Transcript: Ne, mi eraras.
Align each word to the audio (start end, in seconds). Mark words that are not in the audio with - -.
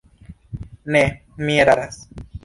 Ne, 0.95 1.03
mi 1.45 1.59
eraras. 1.65 2.01